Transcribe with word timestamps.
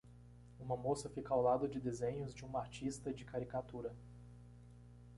Uma 0.59 0.75
moça 0.75 1.11
fica 1.11 1.31
ao 1.31 1.43
lado 1.43 1.67
de 1.67 1.79
desenhos 1.79 2.33
de 2.33 2.43
uma 2.43 2.57
artista 2.59 3.13
de 3.13 3.23
caricatura. 3.23 3.95